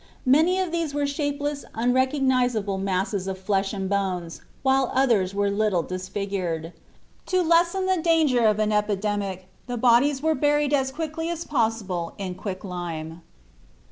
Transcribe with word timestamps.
Many 0.25 0.59
of 0.59 0.71
these 0.71 0.95
were 0.95 1.05
shapeless, 1.05 1.63
unrecognizable 1.75 2.79
masses 2.79 3.27
of 3.27 3.37
flesh 3.37 3.71
and 3.71 3.87
bones, 3.87 4.41
while 4.63 4.91
others 4.95 5.35
were 5.35 5.51
little 5.51 5.83
disfigured. 5.83 6.73
To 7.27 7.43
lessen 7.43 7.85
the 7.85 8.01
danger 8.01 8.43
of 8.47 8.57
an 8.57 8.71
epidemic 8.71 9.47
the 9.67 9.77
bodies 9.77 10.23
were 10.23 10.33
buried 10.33 10.73
as 10.73 10.89
quickly 10.91 11.29
as 11.29 11.45
possible 11.45 12.15
in 12.17 12.33
quicklime. 12.33 13.21